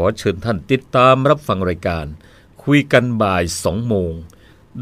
[0.00, 2.06] อเชิญท่านติดตามรับฟังรายการ
[2.62, 4.12] คุยกันบ่าย 2 โมง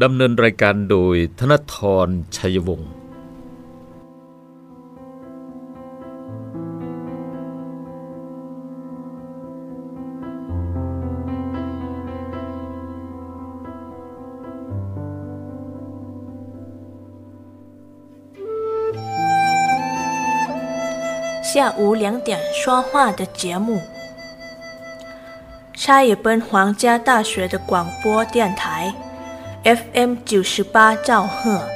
[0.03, 2.91] ดำเนินรายการโดยธนทรชัยวงศ์
[21.51, 23.92] 下午两点说话的节目。
[25.84, 28.90] 差一本皇家大学的广播电台
[29.64, 31.73] ，FM 九十八兆赫。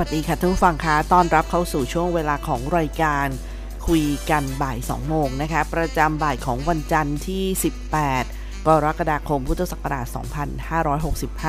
[0.00, 3.26] วัสดีค่ะทุกผู้ฟังคะต้อนรับเข้าสู่ช่วงเวลาของรายการ
[3.88, 7.44] คุยกันบ่าย 2 โมงนะคะ ประจำบ่ายของวันจันทร์ที่
[8.04, 10.06] 18 กรกฎาคม พุทธศักราช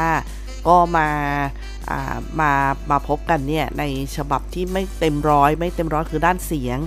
[0.01, 2.51] 2565 ก็มาามา
[2.91, 3.83] มาพบกันเนี่ย ใน
[4.15, 6.79] ฉบับที่ไม่เต็มร้อย ไม่เต็มร้อยคือด้านเสียง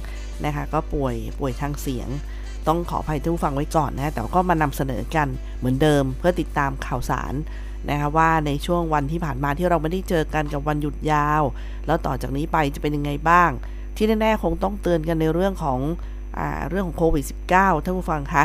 [0.45, 2.09] นะคะ ก็ป่วยป่วยทางเสียง
[2.67, 5.29] ต้องขออภัยทุกฟังไว้ก่อนนะ แต่ก็มานำเสนอกัน
[5.59, 7.35] เหมือนเดิมเพื่อติดตามข่าวสาร
[7.91, 11.43] นะคะว่าในช่วงวันที่ผ่านมาที่เราไม่ได้เจอกันกับวันหยุดยาว
[11.87, 13.51] แล้วต่อจากนี้ไปจะเป็นยังไงบ้าง
[13.97, 15.81] ที่แน่ๆคงต้องเตือนกันในเรื่องของ
[16.39, 16.41] อ
[16.71, 17.25] เรื่องของโควิด
[17.55, 18.45] -19 ท่านผู้ฟังคะ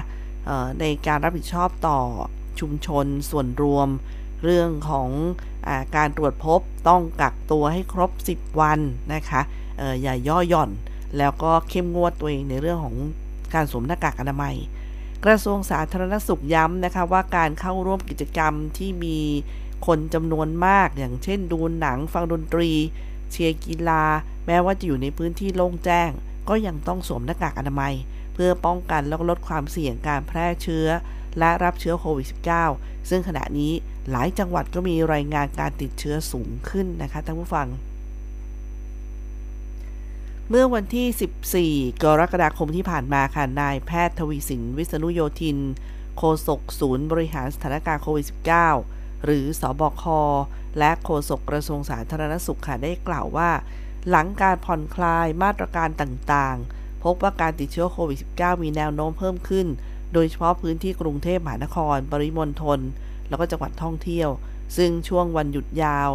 [0.80, 2.00] ในการรับผิดชอบต่อ
[2.60, 3.88] ชุมชนส่วนรวม
[4.44, 5.10] เรื่องของ
[5.68, 8.80] อการตรวจพบต้องกักตัวให้ครบ 10 วัน
[9.14, 9.42] นะคะ
[10.02, 10.72] อย่าย่อหย่อน
[11.18, 12.96] แล้วก็เข้มงวดตัวเองในเรื่องของ
[13.54, 14.56] การสวมหน้ากากอนามัย
[15.26, 19.20] กระทรวงสาธารณสุขย้ำนะคะว่าการเข้าร่วมกิจกรรมที่มี
[19.88, 22.72] คนจำนวนมาก อย่างเช่นดูหนังฟังดนตรี
[23.32, 24.04] เชียร์กีฬา
[24.46, 26.10] แม้ว่าจะอยู่ในพื้นที่โล่งแจ้ง
[26.50, 27.94] ก็ยังต้องสวมหน้ากากอนามัย
[28.34, 30.88] เพื่อป้องกันและลดความเสี่ยงการแพร่เชื้อ
[31.40, 32.28] และรับเชื้อโควิด
[32.70, 33.74] -19 ซึ่งขณะนี้
[34.12, 37.68] หลายจังหวัดก็มีรายงานการติดเชื้อสูงขึ้นนะคะท่านผู้ฟัง
[40.52, 45.58] เมื่อวันที่ 14 กรกฎาคมที่ผ่านมาค่ะ นายแพทย์ทวีสิน วิษณุโยธิน
[46.18, 48.26] โฆษกศูนย์บริหารสถานการณ์โควิด
[48.72, 50.04] -19 หรือสอบค
[50.80, 53.52] และโฆษกกระทรวงสาธารณสุขค่ะ ได้กล่าวว่า
[54.10, 59.68] หลังการผ่อนคลายมาตรการต่างๆ พบว่าการติดเชื้อโควิด -19 มีแนวโน้มเพิ่มขึ้น
[60.14, 62.80] โดยเฉพาะพื้นที่กรุงเทพมหานคร ปริมณฑล
[63.30, 64.30] แล้วก็จังหวัดท่องเที่ยว
[64.78, 66.10] ซึ่งช่วงวันหยุดยาว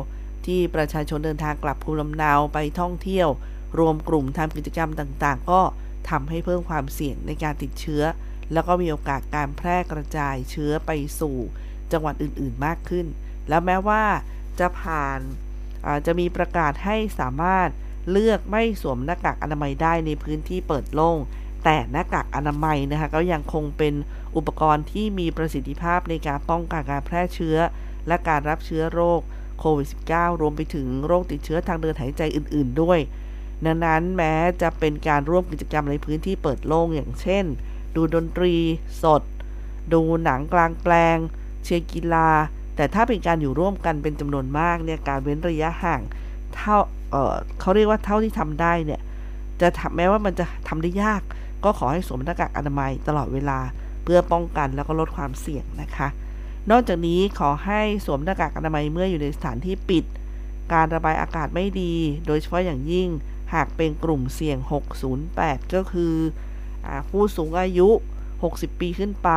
[0.46, 3.30] ที่ประชาชนเดินทางกลับภูมิลำเนาไปท่องเที่ยว
[3.78, 5.60] รวมกลุ่มทำกิจกรรมต่างๆ ก็
[6.10, 8.02] ทำให้เพิ่มความเสี่ยงในการติดเชื้อ
[8.52, 10.90] แล้วก็มีโอกาสการแพร่กระจายเชื้อไป
[11.20, 11.36] สู่
[11.92, 13.06] จังหวัดอื่นๆมากขึ้น
[13.48, 14.02] แล้วแม้ว่า
[14.58, 15.20] จะผ่าน
[16.06, 17.68] จะมีประกาศให้สามารถ
[18.10, 21.18] เลือกไม่สวมหน้ากากอนามัยได้ในพื้นที่เปิดโล่ง
[21.64, 23.94] แต่หน้ากากอนามัยนะคะก็ยังคงเป็น
[24.36, 27.56] อุปกรณ์ที่มีประสิทธิภาพในการป้องกันการแพร่เชื้อ
[28.06, 29.20] และการรับเชื้อโรค
[29.58, 32.98] โควิด -19 รวมไปถึงโรคติดเชื้อทางเดินหายใจอื่น ๆ ด้วย
[33.66, 37.44] ดังนั้นแม้จะเป็นการร่วมกิจกรรมในพื้นที่เปิดโล่งอย่างเช่น
[37.94, 38.54] ดูดนตรี
[39.02, 39.22] สด
[39.92, 41.16] ดูหนังกลางแปลง
[41.62, 42.28] เชียร์กีฬา
[42.76, 46.00] แต่ถ้าเป็นการอยู่ร่วมกันเป็นจำนวนมากเนี่ยการเว้นระยะห่าง
[46.54, 46.76] เท่า
[47.10, 49.00] เเขาเรียกว่าเท่าที่ทำได้เนี่ย
[49.60, 51.22] จะทำแม้ว่ามันจะทำได้ยาก
[51.64, 53.58] ก็ขอให้สวมหน้ากากอนามัยตลอดเวลา
[54.04, 56.08] เพื่อป้องกันแล้วก็ลดความเสี่ยงนะคะ
[56.70, 60.04] นอกจากนี้ขอให้สวมหน้ากากอนามัยเมื่ออยู่ในสถานที่ปิด
[60.72, 61.94] การระบายอากาศไม่ดี
[62.26, 63.08] โดยเฉพาะอย่างยิ่ง
[63.54, 64.58] หากเป็นกลุ่มเสี่ยง
[65.16, 66.14] 608 ก็คือ
[66.86, 67.88] อผู้สูงอายุ
[68.34, 69.30] 60 ปีขึ้นไป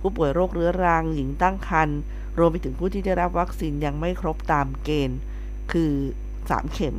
[0.00, 1.98] ผู้ป่วยโรคเรื้อรัง หญิงตั้งครรภ์
[2.38, 5.18] รวมไปถึงผู้ที่ได้รับวัคซีนยังไม่ครบตามเกณฑ์
[5.72, 5.92] คือ
[6.34, 6.96] 3 เข็ม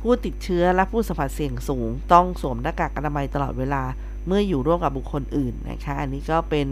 [0.00, 3.82] ผู้ติดเชื้อและผู้สัมผัสเสี่ยงสูง ต้องสวมหน้ากากอนามัยตลอดเวลา
[4.26, 6.66] เมื่ออยู่ร่วมกับบุคคลอื่นนะคะ อันนี้ก็เป็น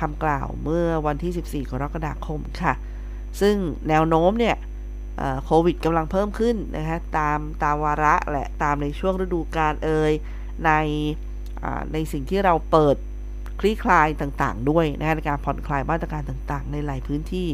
[0.00, 2.74] คำกล่าวเมื่อวันที่ 14 กรกฎาคมค่ะ
[3.40, 3.56] ซึ่ง
[3.88, 4.56] แนวโน้มเนี่ย
[5.44, 10.12] โควิดกำลังเพิ่มขึ้นนะคะตามตามวาระและตามในช่วงฤดูกาลเอ่ย
[10.64, 10.70] ใน
[11.92, 12.96] ในสิ่งที่เราเปิด
[13.60, 17.48] คลี่คลายต่างๆ ด้วยนะในการผ่อนคลายมาตรการต่างๆ ในหลายพื้นที่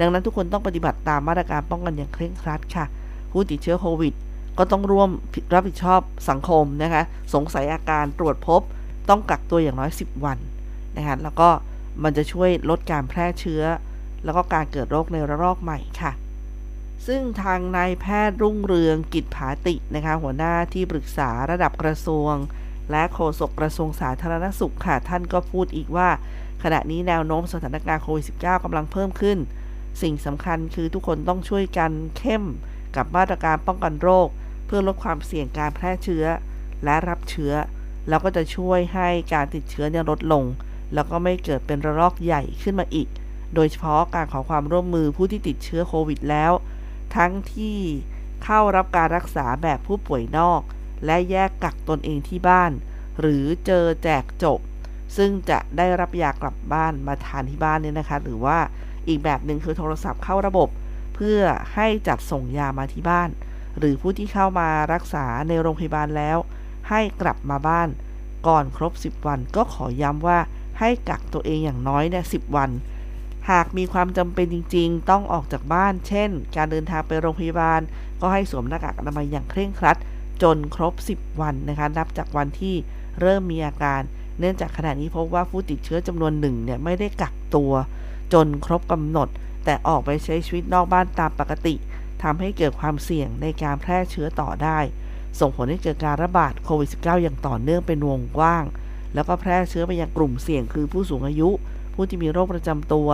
[0.00, 2.84] ดังนั้นทุกคนต้องปฏิบัติตามมาตรการป้องกันอย่างเคร่งครัดค่ะ
[3.32, 4.14] ผู้ติดเชื้อโควิด
[4.58, 5.10] ก็ต้องร่วม
[5.54, 6.00] รับผิดชอบ
[6.30, 7.02] สังคมนะคะ
[7.34, 8.60] สงสัยอาการตรวจพบ
[9.08, 10.38] ต้องกักตัวอย่างน้อย 10 วัน
[10.96, 11.48] นะคะแล้วก็
[12.02, 13.62] มันจะช่วยลดการแพร่เชื้อ
[14.24, 16.12] แล้วก็การเกิดโรคในระลอกใหม่ค่ะ
[17.06, 22.34] ซึ่งทางนายแพทย์รุ่งเรืองกิจผาตินะคะหัวหน้าที่ปรึกษาระดับกระทรวง
[22.90, 26.08] และโฆษกกระทรวงสาธารณสุขค่ะ ท่านก็พูดอีกว่า
[26.62, 29.38] ขณะนี้แนวโน้มสถานการณ์โควิด -19 กำลังเพิ่มขึ้น
[30.02, 32.44] สิ่งสำคัญคือทุกคนต้องช่วยกันเข้ม
[32.96, 34.28] กับมาตรการป้องกันโรค
[34.66, 36.24] เพื่อลดความเสี่ยงการแพร่เชื้อ
[36.84, 37.52] และรับเชื้อ
[38.08, 40.44] แล้วก็จะช่วยให้การติดเชื้อเนี่ยลดลง
[40.94, 43.08] แล้วก็ไม่เกิดเป็นระลอกใหญ่ขึ้นมาอีก
[43.54, 46.52] โดยเฉพาะการขอความร่วมมือผู้ที่ติดเชื้อโควิดแล้ว
[47.16, 47.78] ทั้งที่
[48.44, 50.60] เข้ารับการรักษาแบบผู้ป่วยนอก
[51.06, 52.72] และแยกกักตนเองที่บ้าน
[53.20, 54.60] หรือเจอแจกจบ
[55.16, 58.58] ซึ่งจะได้รับยากลับบ้านมาทานที่บ้านเนี่ยนะคะ หรือว่า
[59.08, 60.68] อีกแบบหนึ่งคือโทรศัพท์เข้าระบบ
[61.14, 61.40] เพื่อ
[61.74, 63.30] ให้จัดส่งยามาที่บ้าน
[63.78, 66.38] หรือผู้ที่เข้ามารักษาในโรงพยาบาลแล้ว
[66.88, 67.88] ให้กลับมาบ้าน
[68.46, 70.38] ก่อนครบ 10 วันก็ขอย้ำว่า
[70.78, 72.70] ให้กักตัวเองอย่างน้อยเนี่ยสิวัน
[73.50, 77.80] หากมีความจำเป็นจริง ๆ ต้องออกจากบ้าน เช่น การเดินทางไปโรงพยาบาล
[78.20, 79.98] ก็ให้สวมหน้ากากอนามัยอย่างเคร่งครัด
[80.42, 82.74] จนครบ 10 วันนะคะนับจากวันที่
[83.20, 84.00] เริ่มมีอาการ
[84.38, 87.72] เนื่องจากขณะนี้พบว่าผู้ติดเชื้อจำนวนหนึ่งเนี่ยไม่ได้กักตัว
[88.32, 89.28] จนครบกำหนด
[89.64, 91.74] แต่ออกไปใช้ชีวิตนอกบ้านตามปกติ
[92.22, 94.78] ทำให้เกิดความเสี่ยงในการแพร่เชื้อต่อได้
[95.40, 98.64] ส่งผลให้เกิดการระบาดโควิด -19 อย่างต่อเนื่องเป็นวงกว้าง
[99.14, 101.50] แล้วก็แพร่เชื้อไปยังกลุ่มเสี่ยงคือผู้สูงอายุ
[101.94, 103.08] ผู้ที่มีโรคประจำตัว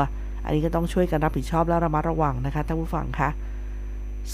[0.45, 3.31] อันนี้ก็ต้องช่วยกันรับผิดชอบและระมัดระวังนะคะท่านผู้ฟังคะ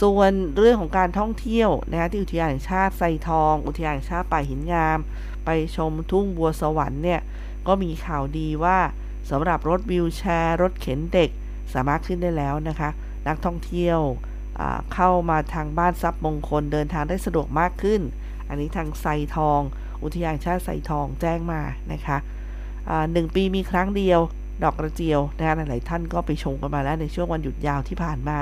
[0.00, 4.98] ส่วนเรื่องของการท่องเที่ยวนะคะที่อุทยานแห่งชาติไซทอง อุทยานแห่งชาติป่าหินงาม
[5.44, 7.20] ไปชมทุ่งบัวสวรรค์เนี่ย
[7.66, 8.78] ก็มีข่าวดีว่า
[9.30, 11.30] สำหรับรถวิวแชร์รถเข็นเด็ก
[11.74, 12.90] สามารถขึ้นได้แล้วนะคะ
[13.28, 14.00] นักท่องเที่ยว
[14.94, 18.00] เข้ามาทางบ้านทรัพย์มงคลเดินทางได้สะดวกมากขึ้น
[18.48, 19.06] อันนี้ทางไซ
[19.36, 19.60] ทอง
[20.02, 21.60] อุทยานชาติไซทองแจ้งมา
[21.92, 22.18] นะคะ
[23.12, 24.20] หนึ่งปีมีครั้งเดียว
[24.62, 28.38] ดอกกระเจียวนะคะหลายท่านก็ไปชมกันมาแล้วในช่วงวันหยุดยาวที่ผ่านมา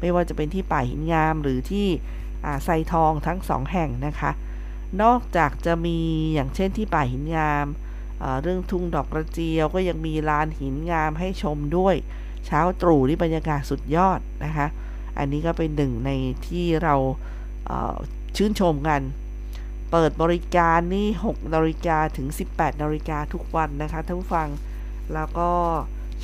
[0.00, 1.86] ไม่ว่าจะเป็นที่ป่าหินงามหรือที่
[2.64, 4.30] ไซทองทั้งสองแห่งนะคะ
[5.02, 5.98] นอกจากจะมี
[6.34, 7.66] อย่างเช่นที่ป่าหินงาม
[8.42, 11.94] เรื่องทุ่งดอกกระเจียวก็ยังมีลานหินงามให้ชมด้วย
[12.46, 14.66] เช้าตรู่ที่บรรยากาศสุดยอดนะคะ
[15.18, 16.10] อันนี้ก็เป็นหนึ่งใน
[16.46, 16.94] ที่เรา
[18.36, 19.00] ชื่นชมกัน
[19.96, 24.48] เปิดบริการนี่6นาฬิกาถึง 18นาฬิกาทุกวันนะคะท่านผู้ฟัง
[25.14, 25.50] แล้วก็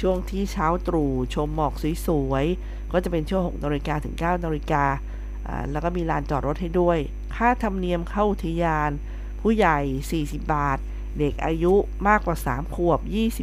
[0.00, 1.74] ช่วงที่เช้าตรู่ชมหมอก
[2.06, 4.84] สวยๆ ก็จะเป็นช่วง6นาฬิกาถึง9นาฬิกา
[5.70, 6.98] แล้วก็มีลานจอดรถให้ด้วย
[7.34, 8.90] ค่าธรรมเนียมเข้าอุทยาน
[9.40, 9.78] ผู้ใหญ่
[10.26, 10.78] 40 บาท
[11.18, 11.74] เด็กอายุ
[12.08, 13.00] มากกว่า 3 ขวบ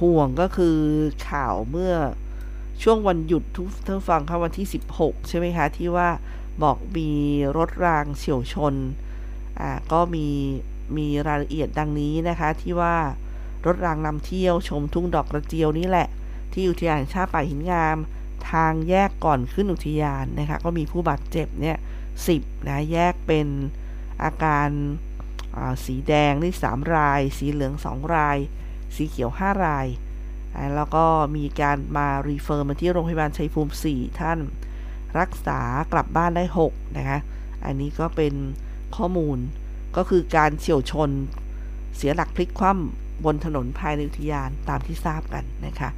[0.00, 0.78] ห่วงก็คือ
[1.30, 1.94] ข่าวเมื่อ
[2.82, 4.66] ช่วงวันหยุดทุกท่านฟังค่ะวันที่
[4.96, 6.08] 16 ใช่ไหมคะ ที่ว่า
[6.62, 7.10] บอกมี
[7.56, 8.74] รถรางเฉียวชน
[9.60, 10.26] อ่า ก็มี
[10.96, 12.96] มีรายละเอียดดังนี้นะคะ ที่ว่า
[13.66, 16.08] รถรางนำเที่ยวชมทุ่งดอกกระเจียวนี่แหละ
[16.52, 17.96] ที่อุทยานชาติป่าหินงาม
[18.50, 21.76] ทางแยกก่อนขึ้นอุทยานนะคะ ก็มีผู้บาดเจ็บเนี่ย
[22.28, 23.46] สิบนะแยกเป็น
[24.22, 24.68] อาการ
[25.84, 28.38] สีแดงนี่3ราย สีเหลือง 2 ราย
[28.94, 29.86] สีเขียว 5 ราย
[30.76, 31.04] แล้วก็
[31.36, 34.38] มีการมารีเฟอร์มาที่โรงพยาบาลชัยภูมิ 4 ท่าน
[35.18, 35.60] รักษา
[35.92, 37.18] กลับบ้านได้ 6 นะคะ
[37.64, 38.34] อันนี้ก็เป็น
[38.96, 39.38] ข้อมูล
[39.96, 41.10] ก็คือการเฉียวชน
[41.96, 45.90] เสียหลักพลิกคว่ำบนถนนภายในอุทยานตามที่ทราบกันนะคะ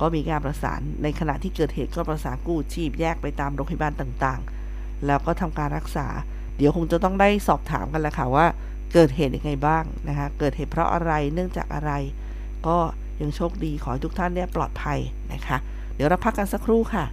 [0.00, 6.06] ก็มีการประสานในขณะที่เกิดเหตุก็ประสานกู้ชีพแยกไปตามโรงพยาบาลต่างๆ แล้วก็ทำการรักษา
[6.56, 8.46] เดี๋ยวคงจะต้องได้สอบถามกันแล้วค่ะว่า
[8.92, 11.92] เกิดเหตุยังไงบ้างนะคะ เกิดเหตุเพราะอะไรเนื่องจากอะไร
[12.66, 12.78] ก็
[13.22, 14.98] ยังโชคดีขอให้ทุกท่านเนี่ยปลอดภัย
[15.32, 15.58] นะคะ
[15.96, 17.04] เดี๋ยวเราพักกันสักครู่ค่ะ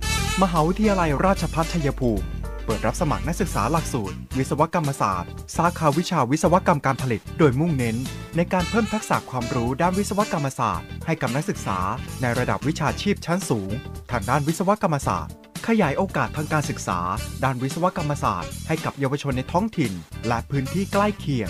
[0.44, 2.26] มหาวิทยาลัยราชภัฏชัยภูมิ
[2.66, 7.96] เปิดรับสมัครนักศึกษาหลักสูตร วิศวกรรมศาสตร์ สาขาวิชาวิศวกรรมการผลิต โดยมุ่งเน้น
[8.36, 11.78] ในการเพิ่มทักษะความรู้ด้านวิศวกรรมศาสตร์ ให้กับนักศึกษา
[12.22, 13.72] ในระดับวิชาชีพชั้นสูง
[14.12, 15.34] ทางด้านวิศวกรรมศาสตร์
[15.68, 17.00] ขยายโอกาสทางการศึกษา
[17.44, 19.94] ด้านวิศวกรรมศาสตร์ ให้กับเยาวชนในท้องถิ่น
[20.28, 21.50] และพื้นที่ใกล้เคียง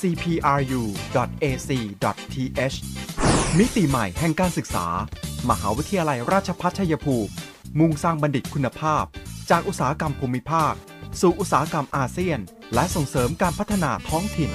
[0.00, 1.56] cpru.ac.th
[3.58, 4.86] มิติใหม่แห่งการศึกษา
[5.50, 7.30] มหาวิทยาลัยราชภัฏชัยภูมิ
[7.78, 9.04] มุ่งสร้างบัณฑิตคุณภาพ
[9.50, 10.72] จากอุตสาหกรรมภูมิภาค
[11.20, 12.38] สู่อุตสาหกรรมอาเซียน
[12.74, 14.50] และส่งเสริมการพัฒนาท้องถิ่น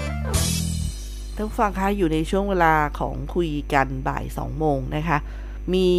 [1.36, 5.18] ท่านฟังคะอยู่ในช่วงเวลาของคุยกันบ่าย2โมงนะคะ
[5.74, 5.90] มี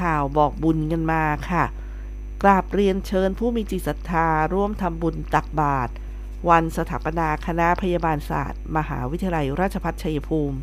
[0.00, 1.64] ข่าวบอกบุญกันมาค่ะ
[2.42, 5.92] กราบเรียนเชิญผู้มีจิตศรัทธาร่วมทำบุญตักบาตร
[6.48, 10.58] วันสถาปนาคณะพยาบาลศาสตร์ มหาวิทยาลัยราชภัฏชัยภูมิ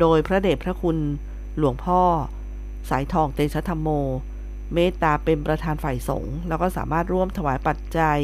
[0.00, 0.98] โดยพระเดชพระคุณ
[1.58, 2.00] หลวงพ่อ
[2.90, 3.88] สายทองเตชะธรรมโม
[4.74, 8.20] เมตตาเป็นประธานฝ่ายสงฆ์แล้วก็สามารถร่วมถวายปัจจัย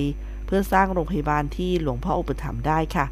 [0.46, 3.06] เพื่อสร้างโรงพยาบาลที่หลวงพ่ออุปถัมภ์ได้ค่ะ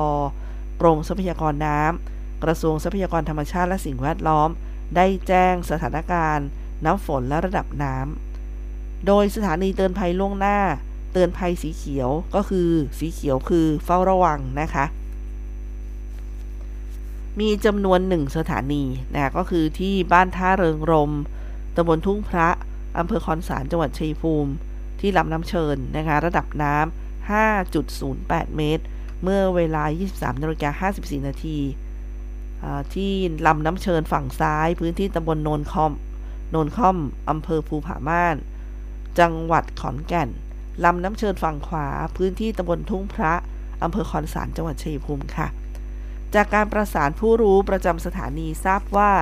[0.80, 4.48] กรมทรัพยากรน้ำกระทรวงทรัพยากรธรรมชาติและสิ่งแวดล้อม
[4.96, 6.46] ได้แจ้งสถานการณ์
[6.84, 10.58] น้ำฝนและระดับน้ำ โดยสถานีเตือนภัยล่วงหน้า
[11.12, 12.68] เตือนภัยสีเขียวก็คือ
[12.98, 14.84] สีเขียวคือเฝ้าระวังนะคะ
[17.40, 21.12] มีจำนวนหนึ่งสถานีนะก็คือที่บ้านท่าเริงรม
[21.76, 22.48] ตำบลทุ่งพระ
[22.98, 24.52] อำเภอคอนสารจังหวัดชัยภูมิ
[25.00, 27.30] ที่ลำน้ำเชิญนะคะระดับน้ำ
[27.68, 28.84] 5.08 เมตร
[29.22, 31.58] เมื่อเวลา 23นาฬิกา54 นาที
[32.94, 33.12] ที่
[33.46, 35.92] ลำน้ำเชิญฝั่งซ้าย พื้นที่ตำบลโนนคอม
[36.50, 36.96] โนนคอม
[37.30, 38.36] อำเภอภูผาม่าน
[39.18, 40.28] จังหวัดขอนแก่น
[40.84, 43.32] ลำน้ำเชิญฝั่งขวา พื้นที่ตำบลทุ่งพระ
[43.82, 45.46] อำเภอคอนสารจังหวัดชัยภูมิค่ะ
[46.34, 49.12] จากการประสานผู้รู้ประจำสถานีทราบว่า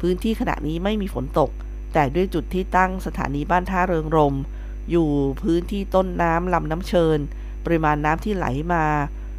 [0.00, 1.50] พื้นที่ขณะนี้ไม่มีฝนตก
[1.92, 4.34] แต่ด้วยจุดที่ตั้งสถานีบ้านท่าเริงรม
[4.90, 5.08] อยู่
[5.42, 7.18] พื้นที่ต้นน้ำลำน้ำเชิญ
[7.64, 8.84] ปริมาณน้ำที่ไหลมา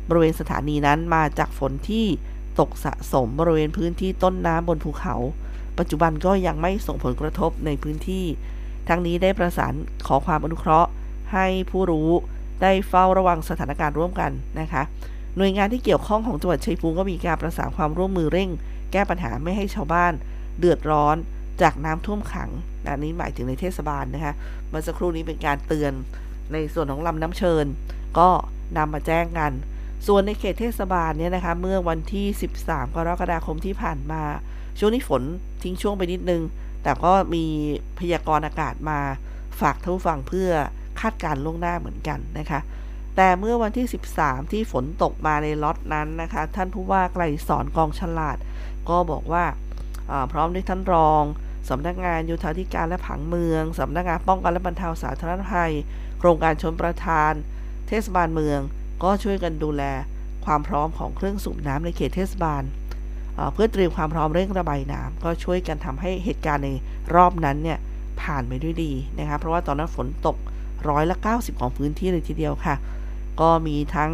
[0.09, 2.05] บริเวณสถานีนั้นมาจากฝนที่
[2.59, 5.15] ตกสะสมบริเวณพื้นที่ต้นน้ำบนภูเขา
[5.77, 8.25] ปัจจุบันก็ยังไม่ส่งผลกระทบในพื้นที่
[8.87, 9.73] ทั้งนี้ได้ประสาน
[10.07, 10.89] ขอความอนุเคราะห์
[11.33, 12.09] ให้ผู้รู้
[12.61, 14.83] ได้เฝ้าระวังสถานการณ์ร่วมกันนะคะ
[15.37, 18.49] หน่วยงานที่เกี่ยวข้องของจังหวัดชัยภูมิก็มีการประสานความร่วมมือเร่ง
[18.91, 20.13] แก้ปัญหาไม่ให้ชาวบ้าน
[20.59, 21.15] เดือดร้อน
[21.61, 22.49] จากน้ำท่วมขัง
[22.89, 24.33] อันนี้หมายถึงในเทศบาลนะคะ
[24.69, 25.91] เมื่อสักครู่นี้เป็นการเตือน
[26.53, 27.65] ในส่วนของลำน้ำเชิญ
[28.17, 28.29] ก็
[28.77, 29.51] นำมาแจ้งกัน
[30.07, 32.25] ส่วนในเขตเทศบาลเนี่ยนะคะเมื่อวันที่
[32.61, 34.21] 13 กรกฎาคมที่ผ่านมา
[34.79, 35.23] ช่วงนี้ฝน
[35.63, 36.41] ทิ้งช่วงไปนิดนึง
[36.83, 37.45] แต่ก็มี
[37.99, 38.99] พยากรณ์อากาศมา
[39.59, 40.49] ฝากท่านฟังเพื่อ
[40.99, 42.59] คาดการล่วงหน้าเหมือนกันนะคะ
[43.15, 43.87] แต่เมื่อวันที่
[44.19, 48.37] 13 ที่ฝนตกมาในล็อตนั้นนะคะ ท่านผู้ว่าไกลสอนกองฉลาด
[48.89, 49.45] ก็บอกว่า
[50.31, 51.23] พร้อมด้วยท่านรอง
[51.69, 55.73] สำนักงานโยธาธิการและผังเมืองสำนักงานป้องกันและบรรเทาสาธารณภัย
[56.19, 57.33] โครงการชนประทาน
[57.87, 58.59] เทศบาลเมือง
[59.03, 59.83] ก็ช่วยกันดูแล
[60.45, 62.63] ความพร้อมของเครื่องสูบน้ำในเขตเทศบาล
[63.53, 66.69] เพื่อเตรียมความพร้อมเร่งระบายน้ำก็ช่วยกันทำให้เหตุการณ์ใน
[67.15, 67.79] รอบนั้นเนี่ย
[68.21, 70.37] ผ่านไปด้วยดีนะคะเพราะว่าตอนนั้นฝนตก
[70.89, 72.75] ร้อยละ 90 ของพื้นที่เลยทีเดียวค่ะ
[73.41, 74.11] ก็มีทั้ง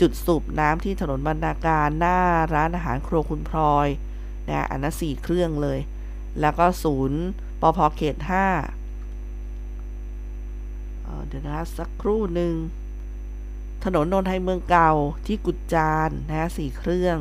[0.00, 2.18] จุดสูบน้ำที่ถนนบรรณาการหน้า
[2.54, 3.88] ร้านอาหารครัวคุณพลอย
[4.48, 5.78] นะอันนั้นสี่เครื่องเลย
[6.40, 7.20] แล้วก็ศูนย์
[7.60, 8.26] ปพเขต5
[11.26, 12.54] เดี๋ยวนะสักครู่หนึ่ง
[13.84, 14.92] ถนนนนทไทยเมืองเก่า
[15.26, 17.16] ที่กุดจานนะสี่เครื่อง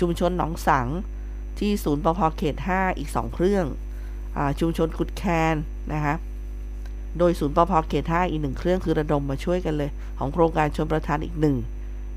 [0.00, 0.88] ชุมชนหนองสัง
[1.58, 3.64] ที่ศูนย์ปพเขต5อีก2เครื่อง
[4.36, 5.56] อชุมชนกุดแคน
[5.92, 6.14] นะคะ
[7.18, 11.56] โดยศูนย์ปพเขต5อีกหนึ่งเครื่องคือระดมมาช่วยกันเลย ของโครงการชนประทานอีกหนึ่ง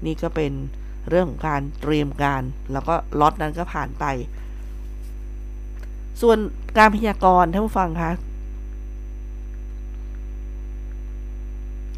[0.06, 0.52] นี่ก็เป็น
[1.10, 4.06] เรื่องของการเตรียมการ แล้วก็ล็อตนั้นก็ผ่านไป
[6.22, 6.38] ส่วน
[6.78, 8.12] การพยากรณ์ท่านผู้ฟังคะ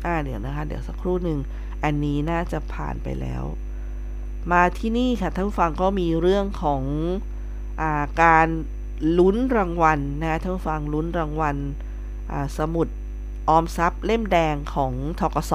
[0.06, 1.40] อ่าเดี๋ยวนะคะ เดี๋ยวสักครู่หนึ่ง
[1.84, 3.44] อันนี้น่าจะผ่านไปแล้ว
[4.52, 6.84] มาที่นี่ค่ะท่านผู้ฟังก็มีเรื่องของ
[7.82, 8.48] อาการ
[9.20, 11.56] ลุ้นรางวัลนะท่านผู้ฟังลุ้นรางวัล
[12.58, 12.88] สมุด
[13.50, 15.54] ออมทรัพย์เล่มแดงของทกส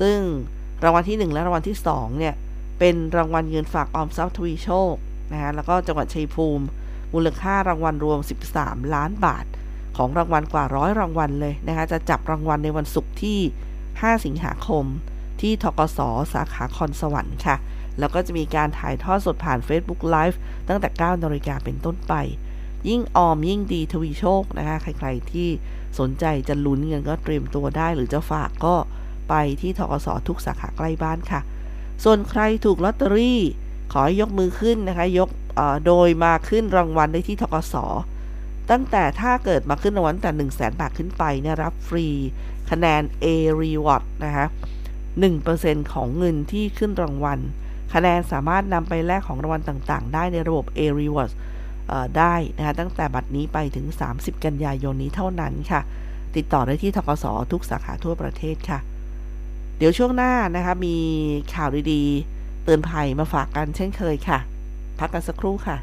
[0.00, 0.18] ซึ่ง
[0.84, 2.34] รางวัลที่ 1 และรางวัลที่ 2 เนี่ย
[2.78, 4.94] เป็นรางวัลเงินฝากออมทรัพย์ทวีโชค
[5.32, 6.64] นะฮะแล้วก็จังหวัดชัยภูมิ
[7.14, 8.18] มูลค่ารางวัลรวม
[8.54, 9.44] 13 ล้านบาท
[9.96, 13.38] ของรางวัลกว่าร้อยรางวัลเลยนะคะจะจับรางวัลในวันศุกร์ที่
[13.82, 14.84] 5 สิงหาคม
[15.40, 15.98] ที่ทกส
[16.34, 17.56] สาขาคอนสวรรค์ค่ะ
[17.98, 20.36] แล้วก็จะมีการถ่ายทอดสดผ่าน Facebook Live
[20.68, 22.14] ตั้งแต่ 9นาฬิกาเป็นต้นไป
[22.88, 25.48] ยิ่งออมยิ่งดีทวีโชคนะคะ ใครๆที่
[25.98, 28.74] สนใจจะลุ้นเงินก็เตรียมตัวได้ หรือจะฝากก็
[29.28, 31.40] ไปที่ทกสทุกสาขาใกล้บ้านค่ะ
[32.04, 33.40] ส่วนใครถูกลอตเตอรี่
[33.92, 35.28] ขอให้ยกมือขึ้นนะคะ ยก
[35.86, 37.74] โดยมาขึ้นรางวัลได้ที่ทกส
[38.70, 42.06] ตั้งแต่ถ้าเกิดมาขึ้นรางวัลแต่ 1 0 0 0 0แบาทขึ้นไปเนี่ยรับฟรี
[42.70, 43.26] คะแนน A
[43.60, 44.46] Reward นะคะ
[45.18, 47.38] 1%ของเงินที่ขึ้นรางวัล
[47.94, 51.34] คะแนนสามารถนำไปแลกของรางวัลต่างๆ ได้ในระบบ A Rewards
[52.18, 55.80] ได้นะคะตั้งแต่บัดนี้ไปถึง 30 กันยายนนี้เท่านั้นค่ะ
[56.36, 58.78] ติดต่อได้ที่ทกสทุกสาขาทั่วประเทศค่ะ
[59.78, 60.96] เดี๋ยวช่วงหน้านะคะมี
[61.54, 64.38] ข่าวดีๆ เตือนภัยมาฝากกันเช่นเคยค่ะ
[64.98, 65.76] พักกันสักครู่ค่ะ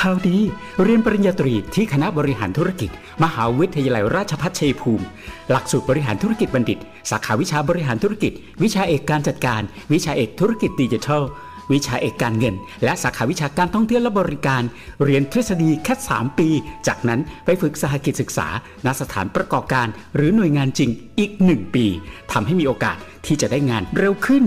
[0.00, 0.38] ข่าวดี
[0.82, 2.90] เรียนปริญญาตรีที่คณะบริหารธุรกิจ
[3.24, 5.04] มหาวิทยาลัยราชภัฏชัยภูมิ
[5.50, 6.78] หลักสูตรบริหารธุรกิจบัณฑิต
[7.10, 9.62] สาขาวิชาบริหารธุรกิจ วิชาเอกการจัดการ
[9.92, 11.22] วิชาเอกธุรกิจดิจิทัล
[11.72, 14.62] วิชาเอกการเงิน และสาขาวิชาการท่องเที่ยวและบริการ
[15.04, 16.48] เรียนทฤษฎีแค่ 3 ปี
[16.86, 18.48] จากนั้นไปฝึกสหกิจศึกษา
[18.86, 21.86] ณสถานประกอบการ หรือหน่วยงานจริงอีก 1 ปี
[22.32, 22.96] ทำให้มีโอกาส
[23.26, 24.44] ที่จะได้งานเร็วขึ้น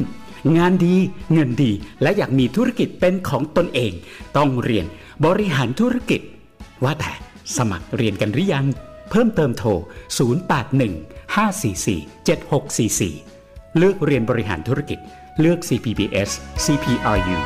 [0.58, 0.96] งานดี
[1.34, 3.92] เงินดี และอยากมีธุรกิจเป็นของตนเอง
[4.38, 4.86] ต้องเรียน
[5.26, 6.22] บริหารธุรกิจ
[6.84, 7.12] ว่าแต่
[7.58, 8.66] สมัครเรียนกันหรือยัง
[9.10, 9.70] เพิ่มเติมโทร
[10.74, 15.00] 081 544 7644 เลือกเรียนบริหารธุรกิจ
[15.40, 16.32] เลือก CPBS
[16.66, 17.38] CPRU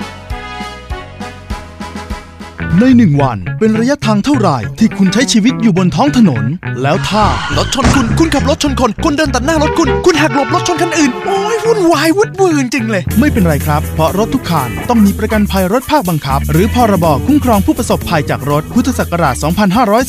[2.79, 6.43] ในหนึ่งวันเป็นระยะทางเท่าไหร่ที่คุณใช้ชีวิตอยู่บนท้องถนน
[6.81, 7.25] แล้วถ้า
[7.57, 19.35] รถชนคุณ คุณขับรถชนคนคนเดินตัดหน้ารถคุณ คุณหักหลบรถชนคันอื่น โอ้ยวุ่นวายวุ่นวืนจริงเลย ไม่เป็นไรครับ เพราะรถทุกคันต้องมีประกันภัยรถภาคบังคับ หรือพรบคุ้มครองผู้ประสบภัยจากรถพุทธศักราช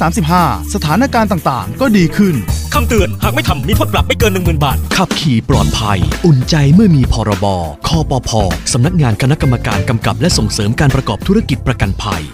[0.00, 2.34] 2535 สถานการณ์ต่างๆ ก็ดีขึ้น
[2.74, 7.46] คำเตือนหากไม่ทำมีโทษปรับไม่เกิน 10,000 บาท ขับขี่ปลอดภัย อุ่นใจเมื่อมีพรบ
[7.88, 8.30] คอปพ
[8.72, 12.24] สำนักงานคณะกรรมการกำกับและส่งเสริมการประกอบธุรกิจประกันภัย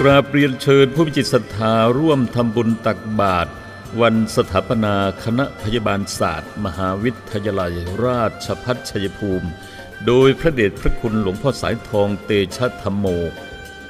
[0.00, 3.50] กราบเรียนเชิญผู้มีจิตศรัทธาร่วมทำบุญตักบาตร
[4.00, 7.72] วันสถาปนาคณะพยาบาลศาสตร์ มหาวิทยาลัย
[8.04, 9.48] ราชพัฒชัยภูมิ
[10.06, 13.06] โดยพระเดชพระคุณหลวงพ่อสายทองเตชะธรรมโม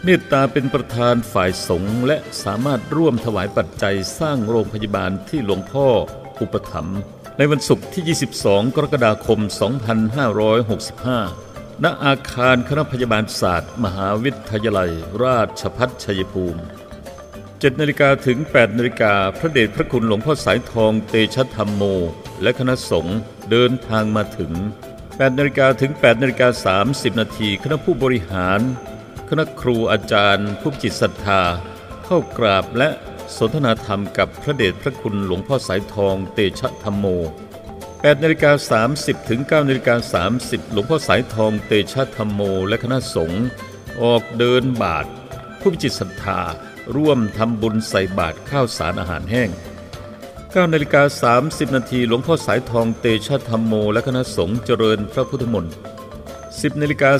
[0.04, 5.86] เมตตาเป็นประธานฝ่ายสงฆ์และสามารถร่วมถวายปัจจัยสร้างโรงพยาบาลที่หลวงพ่อ
[6.40, 6.98] อุปถัมภ์
[7.38, 11.45] ในวันศุกร์ที่ 22 กรกฎาคม 2565
[11.84, 14.90] ณอาคารคณะพยาบาลศาสตร์ มหาวิทยาลัย
[15.24, 16.62] ราชพัฒชัยภูมิ
[17.20, 21.82] 7นาฬิกาถึง8นาฬิกาพระเดชพระคุณหลวงพ่อสายทองเตชะธรรมโม
[22.42, 23.18] และคณะสงฆ์
[23.50, 24.52] เดินทางมาถึง
[24.96, 28.60] 8นาฬิกาถึง8นาฬิกา30นาทีคณะผู้บริหาร
[29.28, 31.42] คณะครูอาจารย์ ผู้จิตศรัทธา
[32.04, 32.88] เข้ากราบและ
[33.36, 37.06] สนทนาธรรมกับพระเดชพระคุณหลวงพ่อสายทองเตชะธรรมโม
[38.04, 38.50] 8นาฬิกา
[38.90, 39.94] 30 ถึง9นาฬิกา
[40.34, 43.44] 30 หลวงพ่อสายทองเตชะธรรมโม และคณะสงฆ์
[44.02, 45.06] ออกเดินบาท
[45.60, 46.40] ผู้มีจิตศรัทธา
[46.96, 49.50] ร่วมทำบุญใส่บาตรข้าวสารอาหารแห้ง
[50.14, 55.74] 9นาฬิกา30 นาทีหลวงพ่อสายทองเตชะธรรมโม และคณะสงฆ์เจริญพระพุทธมนต์
[56.26, 57.10] 10นาฬิกา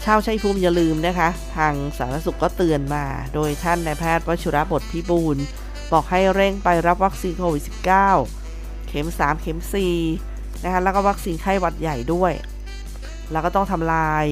[0.05, 5.37] ชาวชัยภูมิอย่าลืมนะคะ ทางสาธารณสุขก็เตือนมา โดยท่านนายแพทย์วชิระบทพิบูล
[5.91, 7.63] บอกให้เร่งไปรับวัคซีนโควิด
[8.25, 9.59] -19 เข็ม 3 เข็ม
[10.11, 12.33] 4นะคะแล้วก็วัคซีนไข้หวัดใหญ่ด้วย
[13.31, 14.25] แล้วก็ต้องทำลาย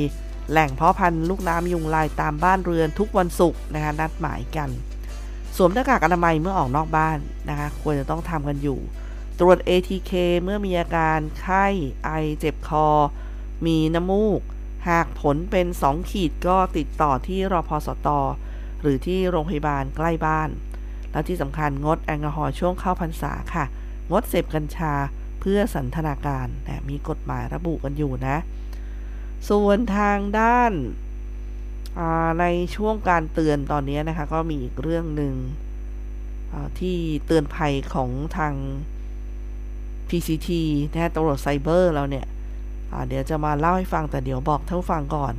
[0.51, 4.69] แหล่งเพาะพันธุ์ลูกน้ำยุงลายตามบ้านเรือนทุกวันศุกร์นะคะนัดหมายกัน
[5.55, 7.17] สวมหน้ากากอนามัยเมื่อออกนอกบ้าน
[7.49, 8.79] นะคะควรจะต้องทำกันอยู่
[9.43, 10.11] ตรวจ ATK
[10.43, 11.65] เมื่อมีอาการไข้
[12.05, 12.87] ไอเจ็บคอ
[13.65, 14.41] มีน้ำมูก
[14.89, 18.19] หากผลเป็น 2 ขีดก็ติดต่อที่รอพสตอ
[18.81, 20.49] หรือที่โรงพยาบาลใกล้บ้าน
[21.11, 23.65] และที่สำคัญงดแอลกอฮอล์ช่วงเข้าพรรษาค่ะ
[24.11, 24.93] งดเสพกัญชา
[25.39, 28.37] เพื่อสันทนาการนะมีกฎหมายระบุกันอยู่นะ
[29.49, 30.71] ส่วนทางด้าน
[32.39, 35.33] ในช่วงการเตือนตอนนี้นะคะ ก็มีอีกเรื่องหนึ่ง
[36.79, 38.53] ที่เตือนภัยของทาง
[40.11, 40.49] PCT
[40.93, 42.25] นะตำรวจไซเบอร์เราเนี่ย
[43.07, 45.33] เดี๋ยวจะมาเล่าให้ฟังแต่เดี๋ยวบอกท่านฟังก่อน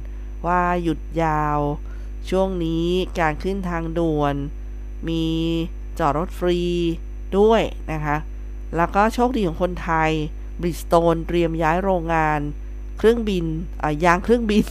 [0.46, 1.58] ว่าหยุดยาว
[2.30, 2.86] ช่วงนี้
[3.20, 4.34] การขึ้นทางด่วน
[5.08, 5.24] มี
[5.98, 6.60] จอดรถฟรี
[7.38, 8.16] ด้วยนะคะ
[8.76, 10.10] แล้วก็โชคดีของคนไทย
[10.60, 12.40] บริสโตนเตรียมย้ายโรงงาน
[12.98, 13.44] เครื่องบิน
[14.04, 14.66] ยางเครื่องบิน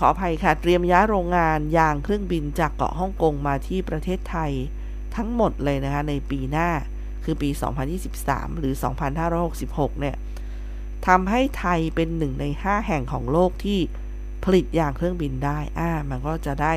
[0.00, 4.52] ขออภัยค่ะ เตรียมย้ายโรงงานยางเครื่องบินจากเกาะฮ่องกงมาที่ประเทศไทย
[5.16, 6.68] ทั้งหมดเลยนะคะในปีหน้า
[7.24, 7.50] คือปี
[8.04, 8.74] 2023 หรือ
[9.36, 10.16] 2566 เนี่ย
[11.06, 13.78] ทำให้ไทยเป็นหนึ่งใน 5 แห่งของโลกที่
[14.44, 16.74] ผลิตยางเครื่องบินได้ อ่า มันก็จะได้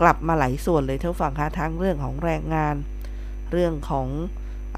[0.00, 2.74] กลับมาหลายส่วนเลยทั้งฝั่งคะทั้งเรื่องของแรงงาน
[3.52, 4.06] เรื่องของ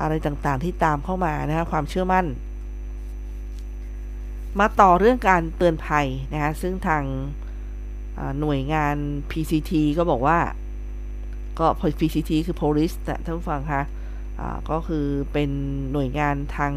[0.00, 2.26] อะไรต่างๆที่ตามเข้ามานะคะความเชื่อมั่น
[4.59, 7.03] มาต่อเรื่องการเตือนภัยนะคะซึ่งทาง
[8.40, 8.96] หน่วยงาน
[9.31, 10.38] PCT ก็บอกว่า
[11.59, 11.66] ก็
[12.00, 13.83] PCT คือ police นะท่านผู้ฟังคะ
[14.70, 15.50] ก็คือเป็น
[15.92, 16.72] หน่วยงานทาง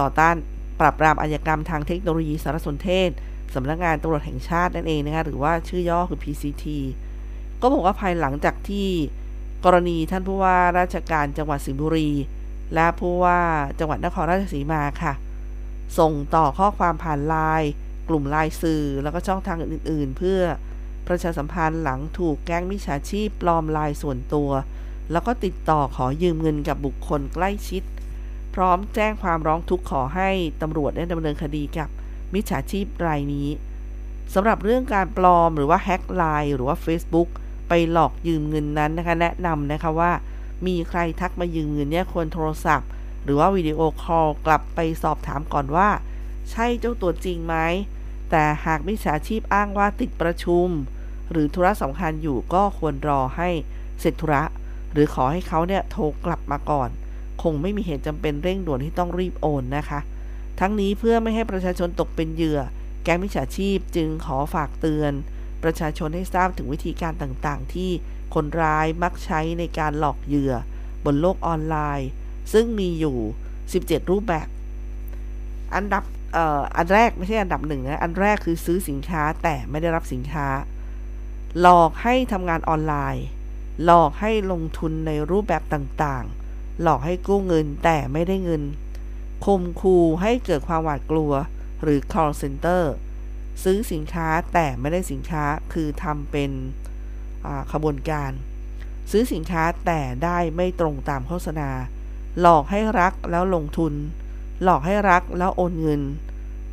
[0.00, 0.34] ต่อต้าน
[0.80, 3.10] ปราบปรามอาชญากรรมทางเทคโนโลยีสารสนเทศ
[3.54, 6.64] สำนักงานตำรวจแห่งชาตินั่นเองนะคะหรือว่าชื่อย่อคือ PCT
[7.60, 8.88] ก็บอกว่าภายหลังจากที่
[9.64, 12.10] กรณีท่านผู้ว่าราชการจังหวัดสิงห์บุรี
[12.74, 13.40] และผู้ว่า
[13.78, 15.12] จังหวัดนครราชสีมาค่ะ
[15.98, 17.70] ส่งต่อข้อความผ่านไลน์
[18.08, 20.40] กลุ่มไลน์สื่อ แล้วก็ช่องทางอื่น ๆ เพื่อ
[21.08, 24.50] ประชาสัมพันธ์หลังถูกแก๊งมิจฉาชีพปลอมไลน์ส่วนตัว
[25.12, 27.82] แล้วก็ติดต่อขอยืมเงินกับบุคคลใกล้ชิด
[28.54, 30.30] พร้อมแจ้งความร้องทุกข์ขอให้
[30.62, 31.88] ตำรวจได้ดำเนินคดีกับ
[32.34, 33.48] มิจฉาชีพรายนี้
[34.34, 37.28] สำหรับเรื่องการปลอมหรือว่าแฮ็กไลน์หรือว่า Facebook
[37.68, 40.12] ไปหลอกยืมเงินนั้นนะคะ แนะนำนะคะว่า
[40.66, 42.88] มีใครทักมายืมเงินเนี่ยควรโทรศัพท์
[43.24, 45.88] หรือว่าวิดีโอคอลกลับไปสอบถามก่อนว่า
[46.50, 47.56] ใช่เจ้าตัวจริงไหม
[48.30, 50.68] แต่หากมิจฉาชีพอ้างว่าติดประชุม
[51.30, 53.48] หรือธุระสำคัญอยู่ก็ควรรอให้
[54.00, 54.42] เสร็จธุระ
[54.98, 56.88] รือขอให้เขาเนี่ยโทรกลับมาก่อน
[57.42, 60.00] คงไม่มีเหตุจำเป็นเร่งด่วนที่ต้องรีบโอนนะคะ
[60.60, 62.60] ทั้งนี้เพื่อไม่ให้ประชาชนตกเป็นเหยื่อ
[63.04, 65.12] แก๊งมิจฉาชีพจึงขอฝากเตือน
[65.62, 67.90] ประชาชนให้ทราบถึงวิธีการต่างๆ ที่
[68.34, 70.54] คนร้ายมักใช้ในการหลอกเหยื่อ
[71.04, 72.10] บนโลกออนไลน์
[72.52, 73.16] ซึ่งมีอยู่
[73.64, 74.48] 17 รูปแบบ
[75.74, 76.02] อันดับ
[76.36, 80.48] อออันแรกไม่ใช่อันดับหนึ่งนะ อันแรกคือซื้อสินค้าแต่ไม่ได้รับสินค้า
[81.60, 83.26] หลอกให้ทำงานออนไลน์
[83.84, 88.62] หลอกให้ลงทุนในรูปแบบต่างๆ หลอกให้กู้เงินแต่ไม่ได้เงิน
[89.44, 91.32] คมคูให้เกิดความหวาดกลัว
[91.82, 92.82] หรือ call center
[93.62, 96.50] ซื้อสินค้าแต่ไม่ได้สินค้าคือทำเป็น
[97.72, 98.30] ขบวนการ
[99.10, 101.70] ซื้อสินค้าแต่ได้ไม่ตรงตามโฆษณา
[102.40, 103.92] หลอกให้รักแล้วลงทุน
[104.62, 106.02] หลอกให้รักแล้วโอนเงิน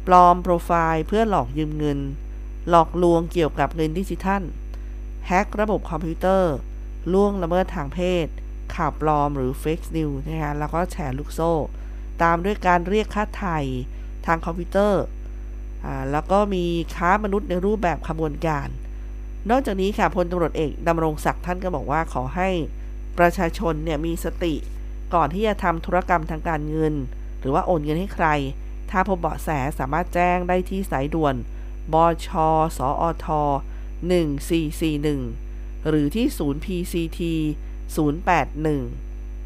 [0.07, 1.99] ปลอมโปรไฟล์เพื่อหลอกยืมเงิน
[2.69, 4.43] หลอกลวงเกี่ยวกับเงินดิจิทัล
[5.27, 6.55] แฮกระบบคอมพิวเตอร์
[7.13, 8.27] ล่วงละเมิดทางเพศ
[8.75, 11.53] ข่าวปลอมหรือ fake news นะคะแล้วก็แชร์ลูกโซ่
[12.21, 13.59] ตามด้วยการเรียกค่าไถ่
[14.25, 15.03] ทางคอมพิวเตอร์
[16.11, 16.65] แล้วก็มี
[16.95, 18.67] ค้ามนุษย์ในรูปแบบขบวนการ
[19.49, 22.49] นอกจากนี้ค่ะพลตำรวจเอกดำรงศักดิ์ท่านก็บอกว่าขอให้
[23.17, 24.53] ประชาชนเนี่ยมีสติ
[25.13, 26.93] ก่อนที่จะทำธุรกรรมทางการเงิน
[27.39, 28.27] หรือว่าโอนเงินให้ใคร
[28.91, 31.35] ถ้าพบเบาะแสสามารถแจ้งได้ที่สายด่วน
[31.93, 32.27] บช
[32.77, 33.27] สอท
[34.05, 35.44] 1441
[35.87, 37.21] หรือที่ศูนย์ PCT
[37.95, 39.05] 081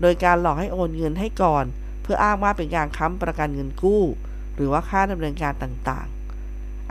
[0.00, 1.64] โดยการหลอกให้โอนเงินให้ก่อน
[2.02, 4.02] เพื่ออ้างว่าเป็นการค้ำประกันเงินกู้
[4.54, 6.15] หรือว่าค่าดำเนินการต่างๆ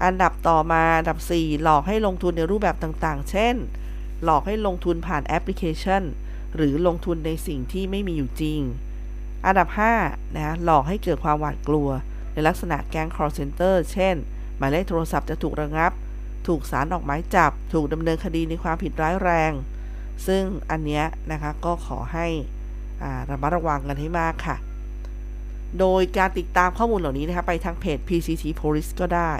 [0.03, 3.55] อันดับต่อมาอันดับ 4 หลอกให้ลงทุนในรูปแบบต่างๆ เช่น
[4.23, 6.03] หลอกให้ลงทุนผ่านแอปพลิเคชัน
[6.55, 8.61] หรือลงทุนในสิ่งที่ไม่มีอยู่จริง
[9.45, 9.67] อันดับ
[10.03, 11.89] 5นะหลอกให้เกิดความหวาดกลัว
[12.33, 14.15] ในลักษณะแก๊ง call center เช่น
[14.57, 15.91] หมายเลขโทรศัพท์จะถูกระงับ
[16.47, 19.51] ถูกสารออกหมายจับ ถูกดำเนินคดีในความผิดร้ายแรง
[20.27, 22.27] ซึ่งอันเนี้ยนะคะก็ขอให้
[23.29, 24.57] ระมัดระวังกันให้มากค่ะ
[25.79, 29.33] โดยการติดตามข้อมูลเหล่านี้นะคะไปทางเพจ PCT Police ก็ได้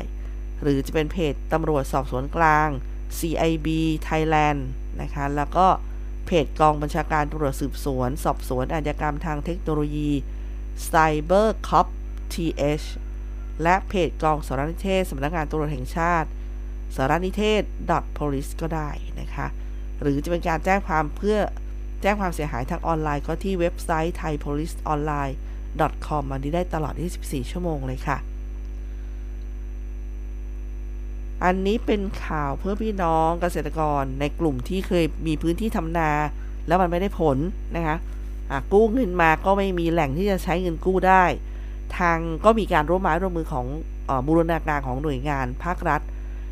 [0.62, 2.68] หรือจะเป็นเพจตำรวจสอบสวนกลาง
[3.18, 3.68] CIB
[4.08, 4.60] Thailand
[5.02, 5.68] นะคะ แล้วก็
[6.26, 10.12] เพจกองบัญชาการตำรวจสืบสวน สอบสวนอาชญากรรมทางเทคโนโลยี
[10.91, 11.88] Cyber Cop
[12.34, 12.86] TH
[13.63, 16.30] และเพจกองสารนิเทศสำนักงานตำรวจแห่งชาติ
[16.96, 17.62] สารนิเทศ
[18.18, 18.89] .police ก็ได้
[19.20, 19.48] นะคะ
[20.02, 21.39] หรือจะเป็นการแจ้งความเพื่อ
[22.02, 28.18] แจ้งความเสียหายทางออนไลน์ก็ที่เว็บไซต์ thaipoliceonline.com มันได้ตลอด 24 ชั่วโมงเลยค่ะ
[31.45, 36.10] อันนี้เป็นข่าวเพื่อพี่น้องเกษตรกรในกลุ่มที่เคยมีพื้นที่ทำนา
[36.67, 37.38] แล้วมันไม่ได้ผล
[37.75, 41.23] นะคะะกู้เงินมาก็ไม่มีแหล่งที่จะใช้เงินกู้ได้
[41.97, 43.65] ทางก็มีการร่วมไม้ร่วมมือของ
[44.10, 46.01] อบูรณาการของหน่วยงานภาครัฐ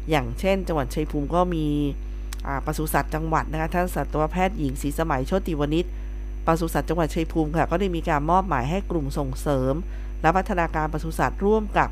[0.10, 1.65] อย่างเช่น จังหวัดชัยภูมิก็มี
[2.65, 5.86] ปศุสัตว์จังหวัดนะคะท่านสัตวแพทย์หญิงศรีสมัยโชติวณิช
[6.45, 9.73] ปศุสัตว์จังหวัดชัยภูมิค่ะก็ได้มีการมอบหมายให้กลุ่มส่งเสริม
[10.21, 11.89] และพัฒนาการปศุสัตว์ร่วมกับ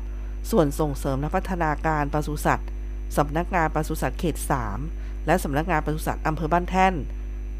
[0.50, 2.68] ส่วนส่งเสริมและพัฒนาการปศุสัตว์
[3.16, 4.36] สำนักงานปศุสัตว์เขต
[4.80, 6.94] 3 และสำนักงานปศุสัตว์อำเภอบ้านแท่น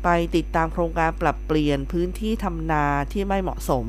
[0.05, 3.87] ไปติดตามโครงการปรับเปลี่ยนพื้นที่ทำนาที่ไม่เหมาะสม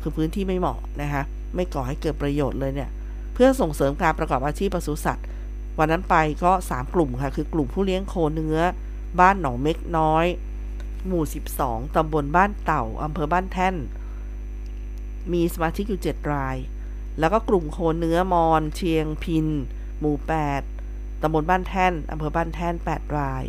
[0.00, 1.22] คือพื้นที่ไม่เหมาะนะคะ
[1.54, 2.90] ไม่ก่อให้เกิดประโยชน์เลยเนี่ย
[3.34, 5.26] เพื่อส่งเสริมการประกอบอาชีพปศุสัตว์
[5.78, 8.58] วันนั้นไปก็ 3 กลุ่มค่ะ คือกลุ่มผู้เลี้ยงโคเนื้อ
[9.20, 10.26] บ้านหนองเม็กน้อย
[11.06, 11.24] หมู่
[11.58, 13.74] 12 ตำบลบ้านเต่า อำเภอบ้านแท่น
[15.32, 16.56] มีสมาชิกอยู่ 7 ราย
[17.18, 19.46] แล้วก็กลุ่มโคเนื้อมอน เชียงพิน
[20.00, 20.73] หมู่ 8
[21.22, 23.44] ตำบลบ้านแท่นอำเภอบ้านแท่น 8 ราย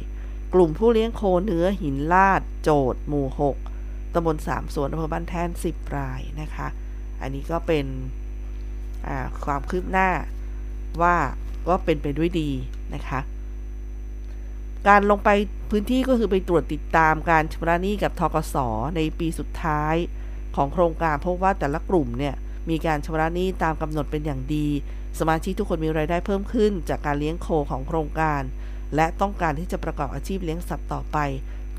[0.54, 3.28] กลุ่มผู้เลี้ยงโคเนื้อหินลาด โจดหมู่
[3.72, 6.68] 6ตำบลสามสวนอำเภอบ้านแท่น 10 รายนะคะ
[7.22, 7.86] อันนี้ก็เป็น
[9.46, 10.10] ความคืบหน้า
[11.02, 11.16] ว่า
[11.68, 12.50] ก็เป็นไปด้วยดี
[12.94, 13.20] นะคะ
[14.88, 15.30] การลงไป
[15.70, 18.56] พื้นที่ก็คือไปตรวจติดตามการชำระหนี้กับทกส
[18.96, 19.96] ในปีสุดท้าย
[20.56, 22.36] ของโครงการพบว่าแต่ละกลุ่มเนี่ย
[22.70, 24.68] มีการชำระหนี้ตามกำหนดเป็นอย่างดี
[25.20, 28.42] สมาชิกทุกคนมีรายได้เพิ่มขึ้น จากการเลี้ยงโคของโครงการ
[28.96, 31.18] และต้องการที่จะประกอบอาชีพเลี้ยงสัตว์ต่อไป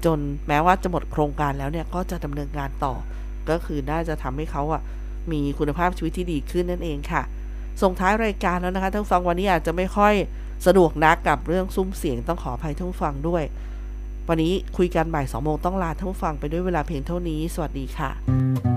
[0.05, 0.18] จน
[0.49, 2.94] แม้ว่าจะหมดโครงการแล้วเนี่ยก็จะดำเนินงานต่อ
[3.49, 4.83] ก็คือน่าจะทำให้เขาอะ
[5.33, 7.22] มีคุณภาพชีวิตที่ดีขึ้นนั่นเองค่ะ
[7.83, 10.14] ส่งท้ายรายการแล้วนะคะท่านฟังวันนี้อาจจะไม่ค่อย
[10.66, 13.42] สะดวกนักกับเรื่องซุ้มเสียงต้องขออภัยท่านฟังด้วย
[14.29, 18.76] วันนี้คุยกันบ่ายสองโมงต้องลาท่านฟังไปด้วยเวลาเพียงเท่านี้ สวัสดีค่ะ